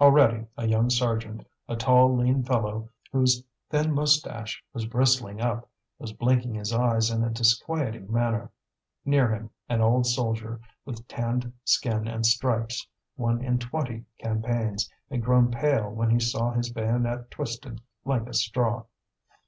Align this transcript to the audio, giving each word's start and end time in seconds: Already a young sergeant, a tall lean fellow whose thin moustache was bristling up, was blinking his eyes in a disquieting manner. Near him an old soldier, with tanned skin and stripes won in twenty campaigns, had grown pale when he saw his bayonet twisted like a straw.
Already 0.00 0.46
a 0.56 0.68
young 0.68 0.88
sergeant, 0.88 1.44
a 1.68 1.74
tall 1.74 2.16
lean 2.16 2.44
fellow 2.44 2.90
whose 3.10 3.42
thin 3.70 3.92
moustache 3.92 4.62
was 4.72 4.86
bristling 4.86 5.40
up, 5.40 5.68
was 5.98 6.12
blinking 6.12 6.54
his 6.54 6.72
eyes 6.72 7.10
in 7.10 7.24
a 7.24 7.30
disquieting 7.30 8.06
manner. 8.12 8.52
Near 9.04 9.28
him 9.34 9.50
an 9.68 9.80
old 9.80 10.06
soldier, 10.06 10.60
with 10.84 11.08
tanned 11.08 11.52
skin 11.64 12.06
and 12.06 12.24
stripes 12.24 12.86
won 13.16 13.42
in 13.44 13.58
twenty 13.58 14.04
campaigns, 14.18 14.88
had 15.10 15.24
grown 15.24 15.50
pale 15.50 15.90
when 15.90 16.10
he 16.10 16.20
saw 16.20 16.52
his 16.52 16.70
bayonet 16.70 17.28
twisted 17.28 17.80
like 18.04 18.28
a 18.28 18.34
straw. 18.34 18.84